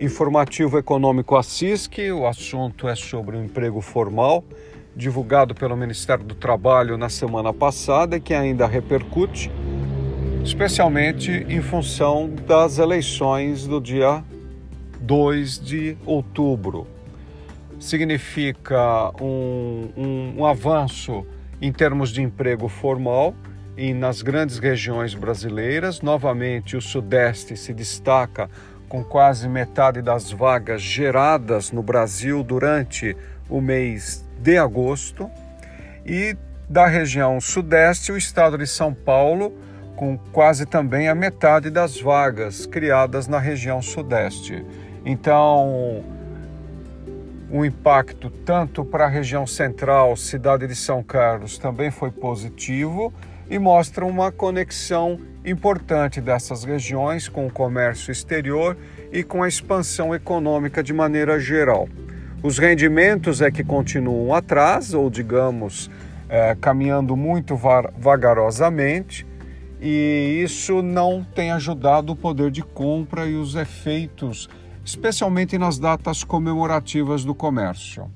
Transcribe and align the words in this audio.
Informativo 0.00 0.78
Econômico 0.78 1.36
Assisque, 1.36 2.10
o 2.10 2.26
assunto 2.26 2.88
é 2.88 2.94
sobre 2.94 3.36
o 3.36 3.44
emprego 3.44 3.82
formal, 3.82 4.42
divulgado 4.96 5.54
pelo 5.54 5.76
Ministério 5.76 6.24
do 6.24 6.34
Trabalho 6.34 6.96
na 6.96 7.10
semana 7.10 7.52
passada 7.52 8.16
e 8.16 8.20
que 8.20 8.32
ainda 8.32 8.66
repercute, 8.66 9.52
especialmente 10.42 11.30
em 11.30 11.60
função 11.60 12.30
das 12.46 12.78
eleições 12.78 13.66
do 13.66 13.78
dia 13.78 14.24
2 15.02 15.60
de 15.60 15.98
outubro. 16.06 16.86
Significa 17.78 19.12
um, 19.20 19.90
um, 19.94 20.34
um 20.38 20.46
avanço 20.46 21.26
em 21.60 21.70
termos 21.70 22.08
de 22.08 22.22
emprego 22.22 22.68
formal 22.68 23.34
e 23.76 23.92
nas 23.92 24.22
grandes 24.22 24.58
regiões 24.58 25.14
brasileiras. 25.14 26.00
Novamente, 26.00 26.74
o 26.74 26.80
Sudeste 26.80 27.54
se 27.54 27.74
destaca 27.74 28.48
com 28.90 29.04
quase 29.04 29.48
metade 29.48 30.02
das 30.02 30.32
vagas 30.32 30.82
geradas 30.82 31.70
no 31.70 31.80
Brasil 31.80 32.42
durante 32.42 33.16
o 33.48 33.60
mês 33.60 34.26
de 34.40 34.58
agosto, 34.58 35.30
e 36.04 36.36
da 36.68 36.86
região 36.88 37.40
Sudeste, 37.40 38.10
o 38.10 38.16
estado 38.16 38.58
de 38.58 38.66
São 38.66 38.92
Paulo, 38.92 39.56
com 39.94 40.18
quase 40.32 40.66
também 40.66 41.08
a 41.08 41.14
metade 41.14 41.70
das 41.70 42.00
vagas 42.00 42.66
criadas 42.66 43.28
na 43.28 43.38
região 43.38 43.80
Sudeste. 43.80 44.66
Então, 45.04 46.02
o 47.48 47.64
impacto 47.64 48.28
tanto 48.28 48.84
para 48.84 49.04
a 49.04 49.08
região 49.08 49.46
central, 49.46 50.16
cidade 50.16 50.66
de 50.66 50.74
São 50.74 51.00
Carlos, 51.00 51.58
também 51.58 51.92
foi 51.92 52.10
positivo 52.10 53.12
e 53.50 53.58
mostra 53.58 54.06
uma 54.06 54.30
conexão 54.30 55.18
importante 55.44 56.20
dessas 56.20 56.62
regiões 56.62 57.28
com 57.28 57.48
o 57.48 57.52
comércio 57.52 58.12
exterior 58.12 58.76
e 59.12 59.24
com 59.24 59.42
a 59.42 59.48
expansão 59.48 60.14
econômica 60.14 60.82
de 60.82 60.92
maneira 60.92 61.40
geral. 61.40 61.88
Os 62.42 62.58
rendimentos 62.58 63.42
é 63.42 63.50
que 63.50 63.64
continuam 63.64 64.32
atrás, 64.32 64.94
ou 64.94 65.10
digamos, 65.10 65.90
é, 66.28 66.56
caminhando 66.60 67.16
muito 67.16 67.56
vagarosamente, 67.56 69.26
e 69.80 70.40
isso 70.44 70.80
não 70.80 71.26
tem 71.34 71.50
ajudado 71.50 72.12
o 72.12 72.16
poder 72.16 72.50
de 72.50 72.62
compra 72.62 73.26
e 73.26 73.34
os 73.34 73.56
efeitos, 73.56 74.48
especialmente 74.84 75.58
nas 75.58 75.78
datas 75.78 76.22
comemorativas 76.22 77.24
do 77.24 77.34
comércio 77.34 78.10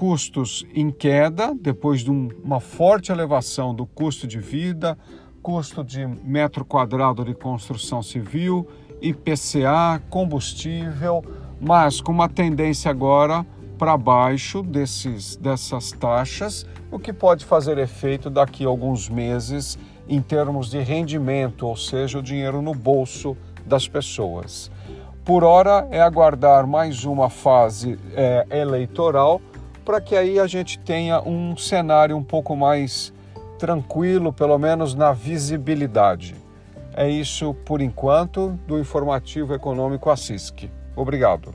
custos 0.00 0.64
em 0.74 0.90
queda, 0.90 1.54
depois 1.54 2.00
de 2.00 2.10
uma 2.10 2.58
forte 2.58 3.12
elevação 3.12 3.74
do 3.74 3.84
custo 3.84 4.26
de 4.26 4.38
vida, 4.38 4.96
custo 5.42 5.84
de 5.84 6.06
metro 6.06 6.64
quadrado 6.64 7.22
de 7.22 7.34
construção 7.34 8.02
civil, 8.02 8.66
IPCA, 9.02 10.02
combustível, 10.08 11.22
mas 11.60 12.00
com 12.00 12.12
uma 12.12 12.30
tendência 12.30 12.90
agora 12.90 13.44
para 13.76 13.94
baixo 13.98 14.62
desses, 14.62 15.36
dessas 15.36 15.92
taxas, 15.92 16.64
o 16.90 16.98
que 16.98 17.12
pode 17.12 17.44
fazer 17.44 17.76
efeito 17.76 18.30
daqui 18.30 18.64
a 18.64 18.68
alguns 18.68 19.06
meses 19.06 19.78
em 20.08 20.22
termos 20.22 20.70
de 20.70 20.78
rendimento, 20.78 21.66
ou 21.66 21.76
seja, 21.76 22.20
o 22.20 22.22
dinheiro 22.22 22.62
no 22.62 22.74
bolso 22.74 23.36
das 23.66 23.86
pessoas. 23.86 24.70
Por 25.26 25.44
hora 25.44 25.86
é 25.90 26.00
aguardar 26.00 26.66
mais 26.66 27.04
uma 27.04 27.28
fase 27.28 27.98
é, 28.14 28.46
eleitoral 28.50 29.42
para 29.90 30.00
que 30.00 30.14
aí 30.14 30.38
a 30.38 30.46
gente 30.46 30.78
tenha 30.78 31.20
um 31.20 31.56
cenário 31.56 32.16
um 32.16 32.22
pouco 32.22 32.54
mais 32.54 33.12
tranquilo, 33.58 34.32
pelo 34.32 34.56
menos 34.56 34.94
na 34.94 35.12
visibilidade. 35.12 36.36
É 36.94 37.08
isso 37.08 37.54
por 37.64 37.80
enquanto 37.80 38.56
do 38.68 38.78
Informativo 38.78 39.52
Econômico 39.52 40.08
Assisque. 40.08 40.70
Obrigado. 40.94 41.52